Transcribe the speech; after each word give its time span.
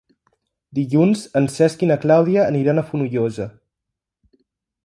Dilluns 0.77 1.21
en 1.41 1.49
Cesc 1.57 1.85
i 1.87 1.89
na 1.93 1.99
Clàudia 2.07 2.47
aniran 2.55 2.81
a 2.81 2.87
Fonollosa. 2.89 3.49